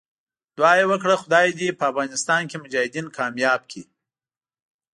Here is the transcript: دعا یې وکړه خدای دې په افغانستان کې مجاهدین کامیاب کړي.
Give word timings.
دعا 0.57 0.73
یې 0.79 0.85
وکړه 0.91 1.15
خدای 1.23 1.47
دې 1.59 1.69
په 1.79 1.83
افغانستان 1.91 2.41
کې 2.49 2.57
مجاهدین 2.63 3.05
کامیاب 3.17 3.61
کړي. 3.69 3.83